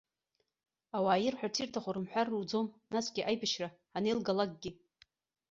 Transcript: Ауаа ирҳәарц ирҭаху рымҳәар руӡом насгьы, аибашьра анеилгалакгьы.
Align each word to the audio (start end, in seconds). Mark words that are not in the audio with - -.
Ауаа 0.97 1.23
ирҳәарц 1.25 1.55
ирҭаху 1.59 1.93
рымҳәар 1.95 2.27
руӡом 2.33 2.67
насгьы, 2.91 3.21
аибашьра 3.29 3.67
анеилгалакгьы. 3.95 4.71